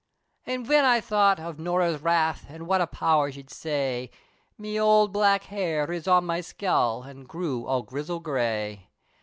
[0.45, 4.09] Then, whin I thought of Norah's wrath, An' what a power she'd say,
[4.57, 8.89] Me fine black hair, riz on me skull, An' grew all grizzle gray!